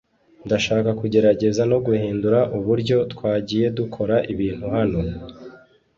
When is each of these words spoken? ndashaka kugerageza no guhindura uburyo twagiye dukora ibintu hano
ndashaka 0.45 0.89
kugerageza 0.99 1.61
no 1.71 1.77
guhindura 1.85 2.39
uburyo 2.57 2.97
twagiye 3.13 3.65
dukora 3.77 4.15
ibintu 4.33 4.65
hano 4.75 4.99